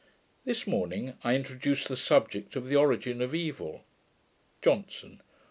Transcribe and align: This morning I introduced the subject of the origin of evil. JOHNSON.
This 0.45 0.65
morning 0.65 1.15
I 1.23 1.35
introduced 1.35 1.87
the 1.87 1.95
subject 1.95 2.55
of 2.55 2.67
the 2.67 2.75
origin 2.75 3.21
of 3.21 3.35
evil. 3.35 3.85
JOHNSON. 4.63 5.21